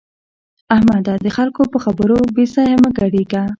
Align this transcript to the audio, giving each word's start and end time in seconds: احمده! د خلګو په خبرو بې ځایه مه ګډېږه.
احمده! 0.75 1.13
د 1.25 1.27
خلګو 1.35 1.63
په 1.73 1.77
خبرو 1.83 2.17
بې 2.35 2.45
ځایه 2.53 2.75
مه 2.81 2.89
ګډېږه. 2.97 3.43